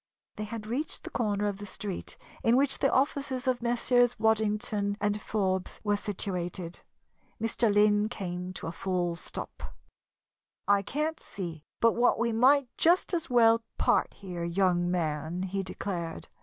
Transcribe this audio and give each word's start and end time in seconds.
They 0.37 0.45
had 0.45 0.65
reached 0.65 1.03
the 1.03 1.11
corner 1.11 1.45
of 1.45 1.57
the 1.59 1.65
street 1.67 2.17
in 2.41 2.57
which 2.57 2.79
the 2.79 2.91
offices 2.91 3.45
of 3.45 3.61
Messrs. 3.61 4.17
Waddington 4.17 4.97
& 5.13 5.19
Forbes 5.23 5.79
were 5.83 5.95
situated. 5.95 6.79
Mr. 7.39 7.71
Lynn 7.71 8.09
came 8.09 8.51
to 8.53 8.65
a 8.65 8.71
full 8.71 9.15
stop. 9.15 9.61
"I 10.67 10.81
can't 10.81 11.19
see 11.19 11.65
but 11.79 11.91
what 11.93 12.17
we 12.17 12.31
might 12.31 12.67
just 12.77 13.13
as 13.13 13.29
well 13.29 13.61
part 13.77 14.15
here, 14.15 14.43
young 14.43 14.89
man," 14.89 15.43
he 15.43 15.61
declared. 15.61 16.29